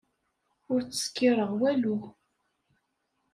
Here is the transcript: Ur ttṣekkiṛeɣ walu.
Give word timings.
Ur 0.73 0.79
ttṣekkiṛeɣ 0.83 1.51
walu. 1.59 1.97